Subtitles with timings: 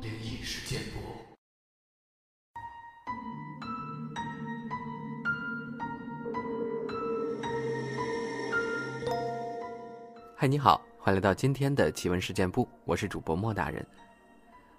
[0.00, 0.98] 灵异事件簿。
[10.36, 13.84] 嗨，你好，欢迎来到今天的奇闻事件部，我是主播莫大人。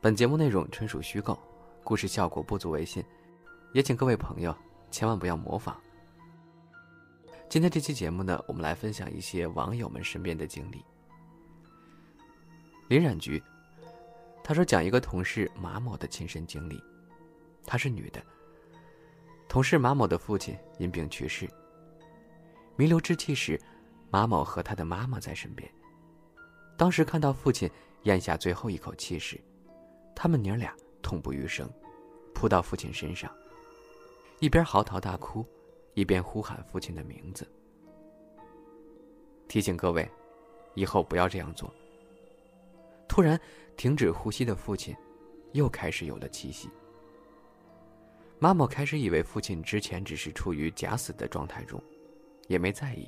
[0.00, 1.38] 本节目内容纯属虚构，
[1.82, 3.04] 故事效果不足为信，
[3.72, 4.56] 也请各位朋友
[4.90, 5.76] 千万不要模仿。
[7.48, 10.84] 今天这期节目呢，我们来分享一些网友们身边的经历。
[12.90, 13.40] 林染菊，
[14.42, 16.82] 他说讲一个同事马某的亲身经历，
[17.64, 18.20] 她是女的。
[19.48, 21.48] 同事马某的父亲因病去世，
[22.74, 23.56] 弥留之际时。
[24.10, 25.70] 马某和他的妈妈在身边。
[26.76, 27.70] 当时看到父亲
[28.02, 29.40] 咽下最后一口气时，
[30.12, 31.70] 他们娘俩痛不欲生，
[32.34, 33.32] 扑到父亲身上，
[34.40, 35.46] 一边嚎啕大哭，
[35.94, 37.48] 一边呼喊父亲的名字。
[39.46, 40.10] 提醒各位，
[40.74, 41.72] 以后不要这样做。
[43.20, 43.38] 突然
[43.76, 44.96] 停止呼吸的父亲，
[45.52, 46.70] 又开始有了气息。
[48.38, 51.78] 马某开始以为父亲之前只是处于假死的状态中，
[52.48, 53.06] 也没在意。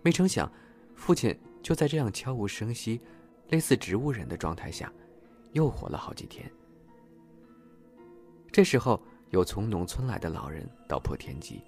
[0.00, 0.50] 没成想，
[0.94, 2.98] 父亲就在这样悄无声息、
[3.50, 4.90] 类似植物人的状态下，
[5.52, 6.50] 又活了好几天。
[8.50, 11.60] 这时候，有从农村来的老人道破天机：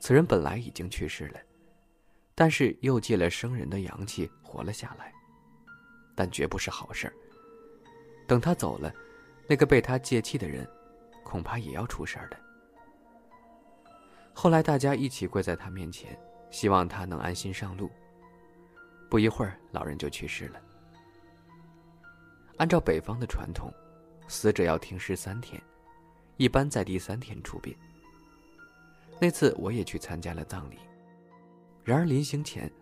[0.00, 1.38] 此人本来已经去世了，
[2.34, 5.12] 但是又借了生人的阳气活了下来，
[6.18, 7.14] 但绝不是好事儿。
[8.26, 8.92] 等他走了，
[9.46, 10.68] 那个被他借气的人，
[11.22, 12.36] 恐怕也要出事儿的。
[14.34, 16.18] 后来，大家一起跪在他面前。
[16.50, 17.90] 希望他能安心上路。
[19.10, 20.58] 不一会儿，老人就去世了。
[22.56, 23.70] 按照北方的传统，
[24.28, 25.62] 死者要停尸三天，
[26.38, 27.76] 一般在第三天出殡。
[29.20, 30.78] 那次我也去参加了葬礼。
[31.84, 32.72] 然而临行前，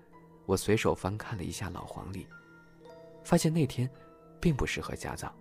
[0.47, 2.25] 我随手翻看了一下老黄历，
[3.27, 3.91] 发现那天
[4.41, 5.35] 并不适合下葬。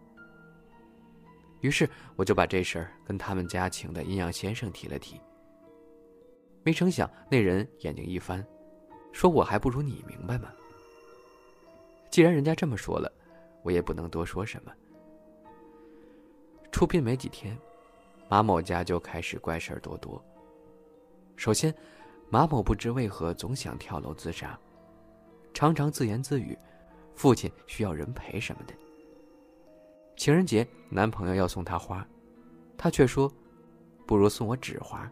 [1.62, 5.22] 于是我就把这事儿跟他们家请的阴阳先生提了提。
[6.64, 8.44] 没成想，那人眼睛一翻，
[9.14, 10.52] 说：“我还不如你明白吗？”
[12.10, 13.12] 既然人家这么说了，
[13.62, 14.74] 我也不能多说什么。
[16.72, 17.56] 出殡没几天，
[18.28, 20.20] 马某家就开始怪事儿多多。
[21.36, 21.72] 首先，
[22.32, 24.60] 马某不知为何总想跳楼自杀，
[25.54, 26.58] 常常自言自语
[27.16, 28.74] ：“父亲需要人陪什么的。”
[30.18, 32.06] 情人节，男朋友要送她花，
[32.78, 33.32] 她却说
[34.06, 35.10] ：“不如送我纸花。”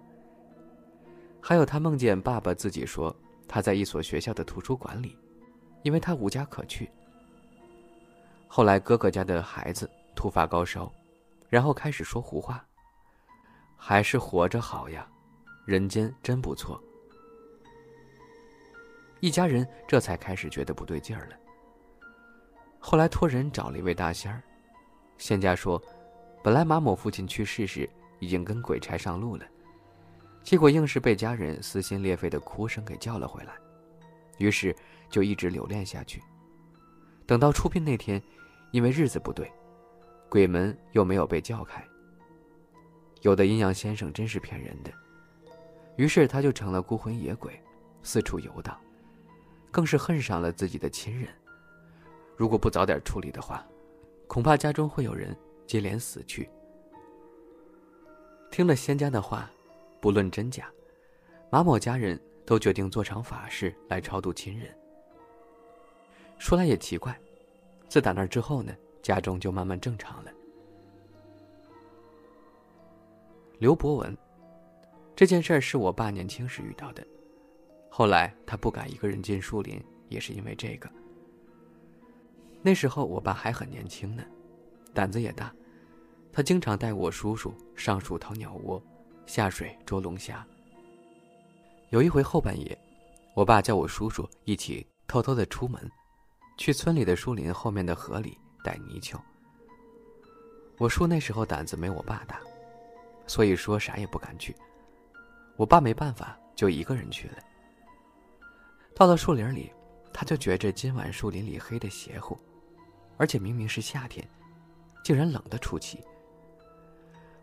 [1.42, 3.14] 还有，他梦见爸爸自己说
[3.50, 5.18] 他在一所学校的图书馆里，
[5.82, 6.90] 因为他无家可去。
[8.48, 10.90] 后来哥哥家的孩子突发高烧，
[11.50, 12.66] 然后开始说胡话。
[13.76, 15.06] 还是活着好呀，
[15.66, 16.82] 人间真不错。
[19.20, 21.36] 一家人这才开始觉得不对劲儿了。
[22.86, 24.44] 后来托人找了一位大仙儿，
[25.18, 25.82] 仙家说，
[26.44, 27.90] 本来马某父亲去世时
[28.20, 29.46] 已经跟鬼差上路了。
[30.44, 33.54] 结果硬是被家人撕心裂肺的哭声给叫了回来，
[34.38, 34.76] 于是
[35.10, 36.22] 就一直留恋下去。
[37.26, 38.22] 等到出殡那天，
[38.72, 39.50] 因为日子不对，
[40.30, 41.82] 鬼门又没有被叫开。
[43.22, 44.92] 有的阴阳先生真是骗人的，
[45.96, 47.58] 于是他就成了孤魂野鬼，
[48.04, 48.78] 四处游荡，
[49.72, 51.30] 更是恨上了自己的亲人。
[52.36, 53.66] 如果不早点处理的话，
[54.28, 55.36] 恐怕家中会有人
[55.66, 56.50] 接连死去。
[58.52, 59.50] 听了仙家的话。
[60.02, 60.70] 不论真假，
[61.50, 64.70] 马某家人都决定做场法事来超度亲人。
[66.38, 67.18] 说来也奇怪，
[67.88, 70.32] 自打那之后呢，家中就慢慢正常了。
[73.60, 74.18] 刘伯文，
[75.16, 77.02] 这件事儿是我爸年轻时遇到的，
[77.90, 80.92] 后来他不敢一个人进树林，也是因为这个。
[82.64, 84.24] 那时候我爸还很年轻呢，
[84.94, 85.54] 胆子也大，
[86.32, 88.82] 他经常带我叔叔上树掏鸟窝。
[89.26, 90.46] 下水捉龙虾。
[91.92, 92.78] 有一回后半夜，
[93.34, 95.90] 我爸叫我叔叔一起偷偷的出门，
[96.58, 99.18] 去村里的树林后面的河里逮泥鳅。
[100.78, 102.42] 我叔那时候胆子没我爸大，
[103.26, 104.54] 所以说啥也不敢去。
[105.56, 107.38] 我爸没办法，就一个人去了。
[108.94, 109.72] 到了树林里，
[110.12, 112.38] 他就觉着今晚树林里黑的邪乎，
[113.24, 114.28] 而且明明是夏天，
[115.02, 116.04] 竟然冷得出奇。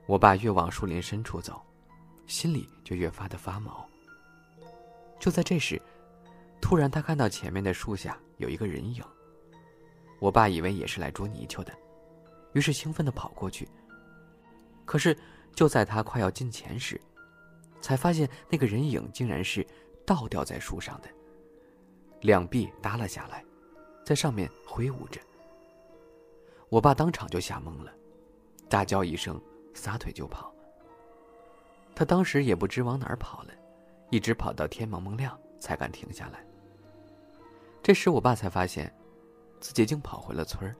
[0.04, 1.58] 我爸越往树林深处走。
[2.26, 3.88] 心里就越发的发毛。
[5.18, 5.80] 就在这时，
[6.60, 9.02] 突然他看到前面的树下有一个人影。
[10.18, 11.72] 我爸以为也是来捉泥鳅的，
[12.52, 13.66] 于是兴奋的跑过去。
[14.84, 15.16] 可是
[15.54, 17.00] 就在他快要近前时，
[17.80, 19.66] 才发现那个人影竟然是
[20.04, 21.08] 倒吊在树上的，
[22.20, 23.42] 两臂耷拉下来，
[24.04, 25.18] 在上面挥舞着。
[26.70, 27.92] 我爸当场就吓懵了，
[28.68, 29.40] 大叫一声，
[29.74, 30.54] 撒腿就跑。
[31.96, 33.50] 他当时也不知往哪儿跑了，
[34.08, 36.46] 一直跑到天蒙蒙亮才敢停下来。
[37.82, 38.90] 这时我爸才发现，
[39.58, 40.76] 自己竟跑回了村儿。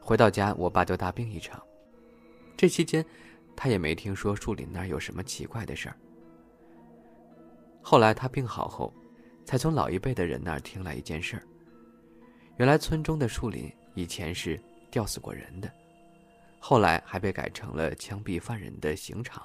[0.00, 1.62] 回到家，我爸就大病一场。
[2.56, 3.06] 这期间，
[3.54, 5.96] 他也没听说树林那儿有什么奇怪的事儿。
[7.82, 8.92] 后来他病好后，
[9.44, 11.42] 才从老一辈的人那儿听来一件事儿：
[12.56, 15.72] 原来村中的树林以前是吊死过人的，
[16.60, 19.42] 后来还被改成了枪毙犯人的刑场。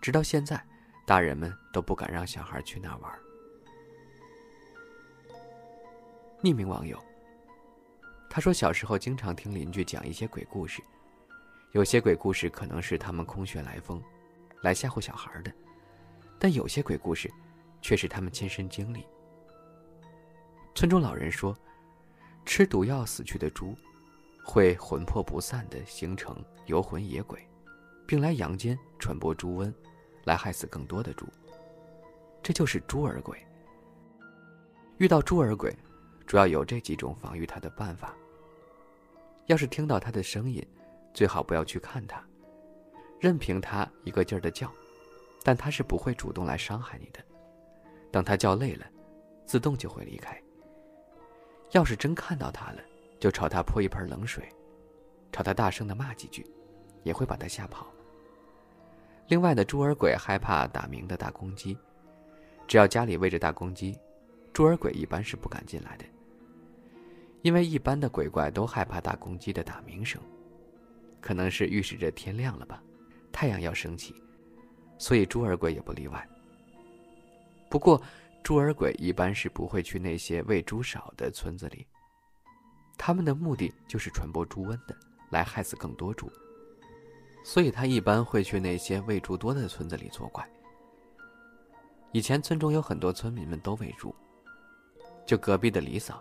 [0.00, 0.64] 直到现在，
[1.04, 3.18] 大人们都不敢让小孩去那玩。
[6.40, 6.96] 匿名网友。
[8.30, 10.80] 他说：“小时候经常听邻居讲一些鬼故事，
[11.72, 14.00] 有些鬼故事可能是他们空穴来风，
[14.62, 15.50] 来吓唬小孩的；
[16.38, 17.28] 但有些鬼故事，
[17.82, 19.04] 却是他们亲身经历。
[20.72, 21.56] 村中老人说，
[22.48, 23.76] 吃毒药死去的猪，
[24.42, 26.34] 会魂魄不散的形成
[26.64, 27.46] 游魂野鬼，
[28.06, 29.70] 并来阳间传播猪瘟，
[30.24, 31.26] 来害死更多的猪。
[32.42, 33.38] 这就是猪儿鬼。
[34.96, 35.76] 遇到猪儿鬼。”
[36.26, 38.14] 主要有这几种防御它的办法。
[39.46, 40.66] 要是听到它的声音，
[41.14, 42.22] 最好不要去看它，
[43.20, 44.70] 任凭它一个劲儿的叫，
[45.42, 47.22] 但它是不会主动来伤害你的。
[48.10, 48.86] 等它叫累了，
[49.46, 50.42] 自动就会离开。
[51.72, 52.80] 要是真看到他了，
[53.20, 54.48] 就朝他泼一盆冷水，
[55.30, 56.46] 朝他大声的骂几句，
[57.02, 57.86] 也会把他吓跑。
[59.28, 61.76] 另外的猪儿鬼害怕打鸣的大公鸡，
[62.66, 63.98] 只要家里喂着大公鸡，
[64.52, 66.04] 猪儿鬼一般是不敢进来的。
[67.42, 70.20] 因为一般的鬼怪都害怕大公鸡的打鸣声，
[71.20, 72.82] 可能是预示着天亮了吧，
[73.30, 74.14] 太阳要升起，
[74.96, 76.26] 所以猪儿鬼也不例外。
[77.68, 78.00] 不过，
[78.48, 81.86] 猪儿鬼一般是不会去那些喂猪少的村子里，
[82.96, 84.96] 他们的目的就是传播猪瘟的，
[85.28, 86.32] 来害死更多猪，
[87.44, 90.48] 所以他一般会去那些喂猪多的村子里作怪。
[92.10, 94.14] 以前村中有很多村民们都喂猪，
[95.26, 96.18] 就隔壁的李嫂。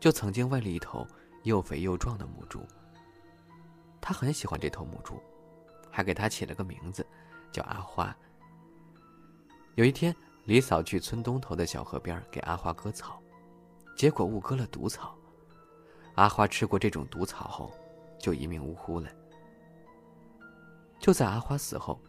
[0.00, 1.06] 就曾经喂了一头
[1.42, 2.66] 又肥又壮的母猪。
[4.00, 5.22] 他很喜欢这头母猪，
[5.90, 7.06] 还给它起了个名字，
[7.52, 8.16] 叫阿花。
[9.74, 13.20] 有一天，李嫂去村东头的小河边给阿花割草，
[13.96, 15.16] 结果误割了毒草。
[16.14, 17.72] 阿花吃过这种毒草后，
[18.18, 19.08] 就一命呜呼了。
[20.98, 22.00] 就在阿花死后，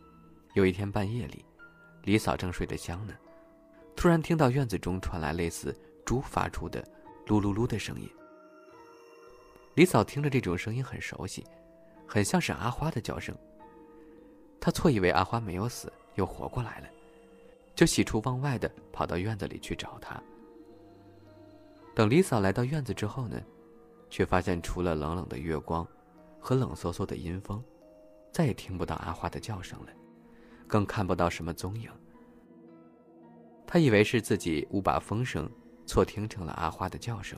[0.54, 1.46] 有一天半夜里，
[2.04, 3.14] 李嫂正睡得香呢，
[3.96, 5.76] 突然听到院子中传来类似
[6.06, 6.84] 猪发出的。
[7.26, 8.10] 噜噜噜的声音。
[9.76, 11.42] 李嫂听着这种声音很熟悉，
[12.06, 13.34] 很像是阿花的叫声。
[14.60, 16.88] 她错以为阿花没有死，又活过来了，
[17.84, 20.18] 就喜出望外的跑到院子里去找他。
[21.94, 23.44] 等李嫂来到院子之后呢，
[24.10, 25.86] 却发现除了冷冷的月光
[26.40, 27.62] 和冷飕飕的阴风，
[28.32, 29.88] 再也听不到阿花的叫声了，
[30.66, 31.92] 更看不到什么踪影。
[33.68, 35.52] 她以为是自己误把风声。
[35.86, 37.38] 错听成了阿花的叫声，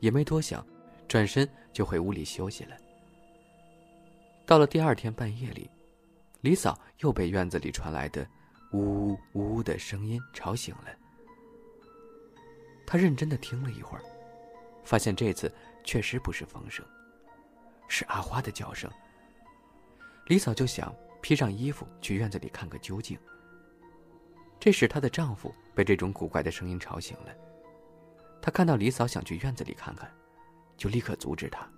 [0.00, 0.66] 也没多想，
[1.06, 2.74] 转身就回屋里休息了。
[4.46, 5.70] 到了第二天半夜里，
[6.40, 8.26] 李嫂又被院子里传来的
[8.72, 10.94] 呜呜呜呜的声音吵醒了。
[12.86, 14.02] 她认真的听了一会儿，
[14.84, 15.52] 发现这次
[15.84, 16.84] 确实不是风声，
[17.88, 18.90] 是阿花的叫声。
[20.26, 23.18] 李嫂就想披上衣服去院子里看个究竟。
[24.60, 27.34] 这时，她的丈夫被这种古怪的声音吵醒了。
[28.40, 30.10] 他看到李嫂想去院子里看看，
[30.76, 31.68] 就立刻阻止她：“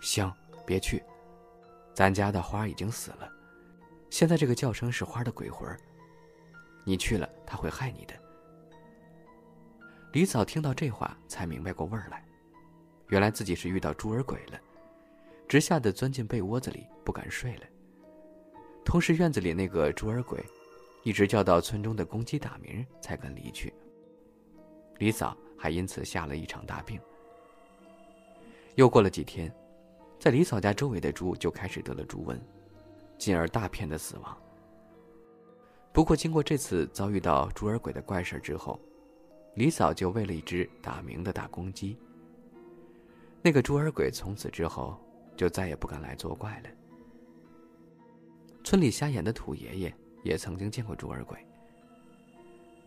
[0.00, 0.32] 行，
[0.66, 1.02] 别去，
[1.94, 3.30] 咱家的花已经死了，
[4.10, 5.68] 现在这个叫声是花的鬼魂。
[6.84, 8.14] 你去了，他会害你的。”
[10.12, 12.24] 李嫂听到这话，才明白过味儿来，
[13.08, 14.58] 原来自己是遇到猪儿鬼了，
[15.46, 17.62] 直吓得钻进被窝子里不敢睡了。
[18.84, 20.44] 同时，院子里那个猪儿鬼。
[21.04, 23.72] 一直叫到村中的公鸡打鸣，才肯离去。
[24.98, 27.00] 李嫂还因此下了一场大病。
[28.74, 29.50] 又过了几天，
[30.18, 32.38] 在李嫂家周围的猪就开始得了猪瘟，
[33.18, 34.38] 进而大片的死亡。
[35.92, 38.80] 不过，经过这次遭遇到猪儿鬼的怪事之后，
[39.54, 41.98] 李嫂就喂了一只打鸣的大公鸡。
[43.42, 44.98] 那个猪儿鬼从此之后
[45.36, 46.70] 就再也不敢来作怪了。
[48.64, 49.94] 村里瞎眼的土爷爷。
[50.24, 51.38] 也曾经见过猪儿鬼。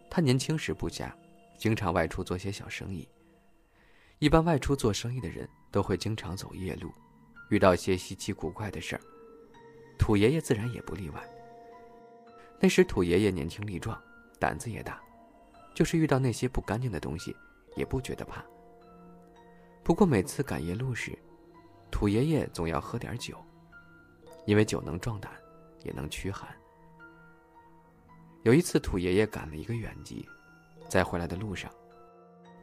[0.09, 1.15] 他年轻时不假，
[1.57, 3.07] 经常外出做些小生意。
[4.19, 6.91] 一般外出做生意的人都会经常走夜路，
[7.49, 9.01] 遇到些稀奇古怪的事儿。
[10.01, 11.21] 土爷爷自然也不例外。
[12.59, 13.95] 那时土爷爷年轻力壮，
[14.39, 14.99] 胆子也大，
[15.75, 17.35] 就是遇到那些不干净的东西，
[17.75, 18.43] 也不觉得怕。
[19.83, 21.15] 不过每次赶夜路时，
[21.91, 23.37] 土爷爷总要喝点酒，
[24.47, 25.31] 因为酒能壮胆，
[25.83, 26.49] 也能驱寒。
[28.41, 30.27] 有一次，土爷爷赶了一个远集，
[30.89, 31.71] 在回来的路上，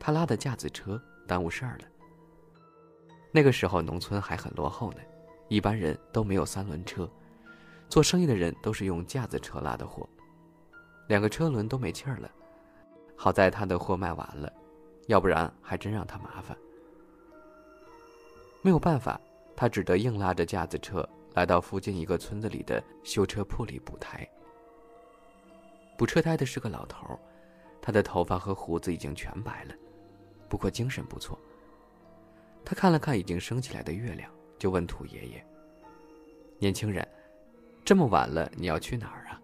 [0.00, 1.84] 他拉的架子车耽误事儿了。
[3.30, 4.98] 那个时候农村还很落后呢，
[5.46, 7.08] 一般人都没有三轮车，
[7.88, 10.08] 做生意的人都是用架子车拉的货，
[11.08, 12.30] 两个车轮都没气儿了。
[13.16, 14.52] 好在他的货卖完了，
[15.06, 16.56] 要不然还真让他麻烦。
[18.62, 19.20] 没有办法，
[19.56, 24.28] 他只得硬拉着架子车来到附近一个村子里的修车铺里补胎。
[25.96, 27.18] 补车胎的是个老头，
[27.80, 29.74] 他的头发和胡子已经全白了，
[30.48, 31.36] 不过精神不错。
[32.64, 35.44] 他看了看已经升起来的月亮，就问土爷爷
[36.60, 37.06] ：“年轻人，
[37.88, 39.40] 这么晚了，你要去哪儿啊？”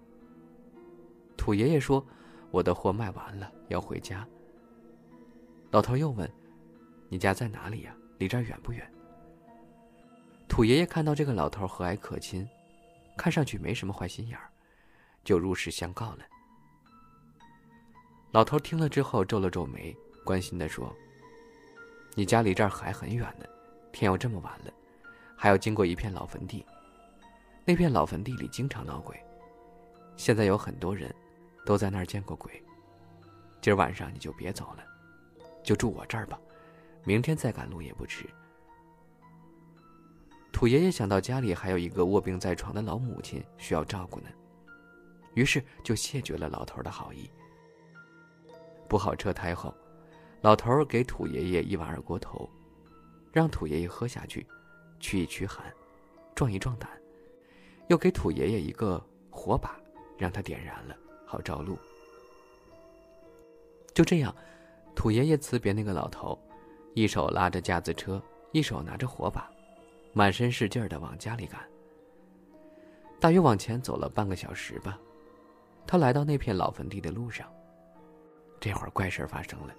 [1.35, 2.07] 土爷爷说
[2.53, 4.29] ：“我的货卖完了，要回家。”
[5.73, 6.31] 老头又问
[7.09, 7.97] ：“你家在哪里呀？
[8.19, 8.87] 离这儿远不远？”
[10.47, 12.47] 土爷爷看到这个老头和蔼可亲，
[13.17, 14.51] 看上去没什么坏心眼儿，
[15.25, 16.19] 就如实相告了。
[18.31, 20.95] 老头听了之后皱了皱眉，关心的说
[22.13, 23.47] ：“你家离这儿还很远呢，
[23.91, 24.73] 天又这么晚了，
[25.35, 26.63] 还要经过一片老坟地。
[27.67, 29.19] 那片老坟地里经常闹鬼，
[30.17, 31.15] 现在有很多人
[31.65, 32.63] 都在那儿见过鬼。
[33.63, 34.85] 今儿晚上你就别走了，
[35.63, 36.39] 就住我这儿吧，
[37.05, 38.29] 明天再赶路也不迟。”
[40.53, 44.29] 土爷爷想到家里还有一个卧病在床的老母亲需要照顾呢，
[45.33, 47.31] 于是就谢绝了老头的好意。
[48.87, 49.75] 补好车胎后，
[50.43, 52.49] 老头给土爷爷一碗二锅头，
[53.33, 54.47] 让土爷爷喝下去，
[55.01, 55.73] 驱一驱寒，
[56.35, 56.89] 壮一壮胆，
[57.89, 59.79] 又给土爷爷一个火把，
[60.17, 61.79] 让他点燃了，好照路。
[63.93, 64.35] 就这样，
[64.95, 66.39] 土爷爷辞别那个老头，
[66.95, 68.23] 一手拉着架子车，
[68.53, 69.51] 一手拿着火把。
[70.13, 71.61] 满身是劲儿的往家里赶。
[73.21, 74.99] 大约往前走了半个小时吧，
[75.87, 77.53] 他来到那片老坟地的路上。
[78.61, 79.75] 这会儿怪事发生了。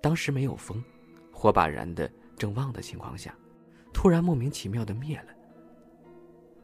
[0.00, 0.82] 当时没有风，
[1.30, 3.34] 火把燃的正旺的情况下，
[3.92, 5.35] 突然莫名其妙的灭了。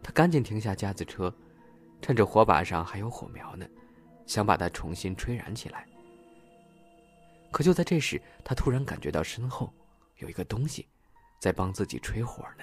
[0.03, 1.33] 他赶紧停下架子车，
[2.01, 3.67] 趁着火把上还有火苗呢，
[4.27, 5.87] 想把它重新吹燃起来。
[7.51, 9.73] 可就在这时，他突然感觉到身后
[10.19, 10.89] 有一个东西。
[11.43, 12.63] 在帮自己吹火呢。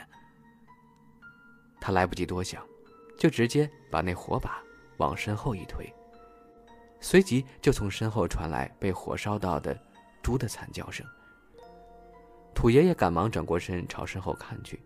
[1.81, 2.65] 他来不及多想，
[3.17, 4.63] 就直接把那火把
[5.00, 5.86] 往身后一推，
[7.01, 9.77] 随即就从身后传来被火烧到的
[10.24, 11.05] 猪的惨叫声。
[12.55, 14.81] 土爷爷赶忙转过身朝身后看去，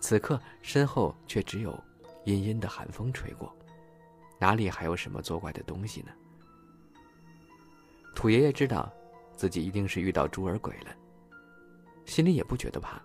[0.00, 1.78] 此刻身后却只有
[2.24, 3.54] 阴阴的寒风吹过，
[4.38, 6.12] 哪里还有什么作怪的东西呢？
[8.14, 8.92] 土爷爷知道，
[9.36, 10.94] 自己一定是遇到猪儿鬼了。
[12.06, 13.00] 心里也不觉得怕，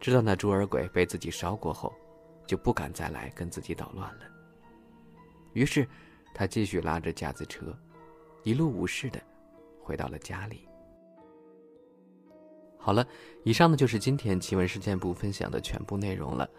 [0.00, 1.92] 知道那猪儿鬼被自己烧过后，
[2.46, 4.24] 就不敢再来跟自己捣乱了。
[5.52, 5.86] 于是，
[6.32, 7.76] 他继续拉着架子车，
[8.42, 9.20] 一路无事的
[9.82, 10.66] 回到了家里。
[12.84, 13.06] 好了，
[13.44, 16.50] 以上呢就是今天奇闻事件部分享的全部内容了。